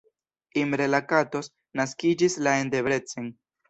Imre 0.61 0.87
Lakatos 0.95 1.53
naskiĝis 1.83 2.43
la 2.45 2.59
en 2.65 2.77
Debrecen. 2.77 3.35